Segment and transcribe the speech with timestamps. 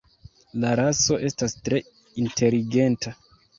[0.63, 1.83] La raso estas tre
[2.25, 3.17] inteligenta.